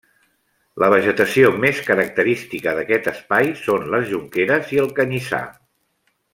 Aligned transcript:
La 0.83 0.87
vegetació 0.93 1.51
més 1.65 1.81
característica 1.89 2.75
d’aquest 2.79 3.11
espai 3.13 3.53
són 3.67 3.87
les 3.97 4.11
jonqueres 4.15 4.75
i 4.79 4.83
el 4.87 4.93
canyissar. 5.03 5.45